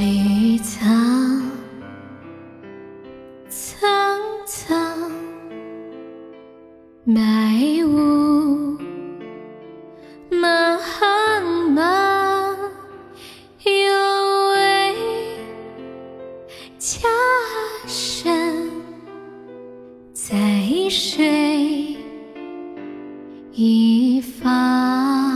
[0.00, 0.86] 绿草
[3.50, 5.12] 苍苍
[7.04, 8.78] 白雾
[10.30, 10.78] 茫
[11.74, 12.56] 茫
[13.62, 14.96] 有位
[16.78, 16.98] 佳
[18.24, 18.70] 人
[20.14, 20.34] 在
[20.88, 21.98] 水
[23.52, 25.29] 一方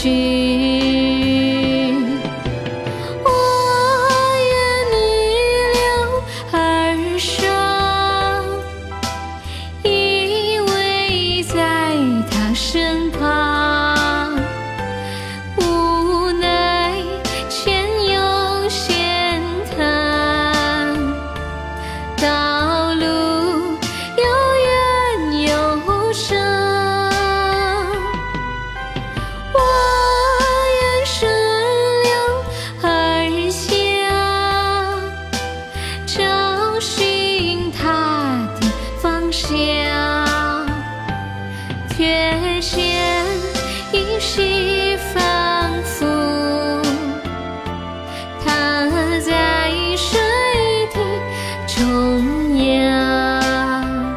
[0.00, 1.07] 去
[41.98, 42.60] 月儿
[43.92, 46.82] 依稀仿佛
[48.44, 50.20] 她在水
[50.94, 51.00] 的
[51.66, 54.16] 中央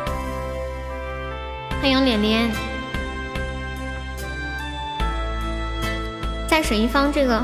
[1.81, 2.51] 还有脸脸
[6.47, 7.43] 在水一方这个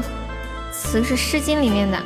[0.72, 1.98] 词是诗经里面的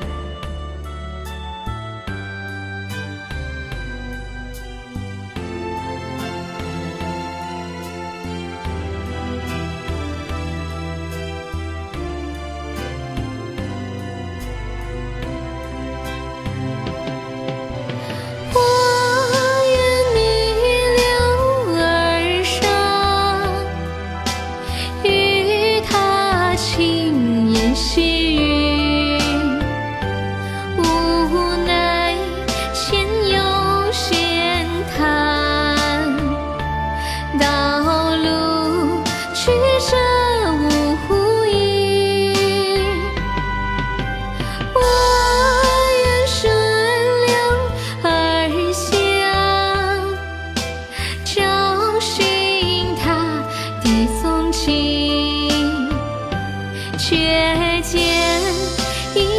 [26.81, 27.11] You.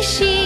[0.02, 0.41] 心。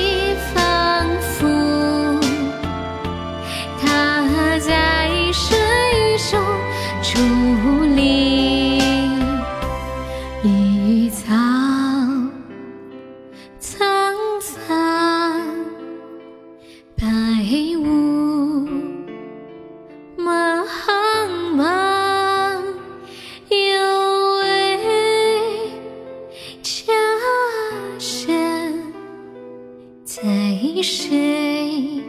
[30.89, 32.01] 谁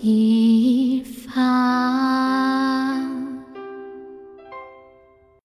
[0.00, 1.83] 一方